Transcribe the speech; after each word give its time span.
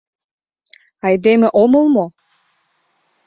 —Айдеме 1.05 1.47
омыл 1.61 1.85
мо?.. 1.95 2.05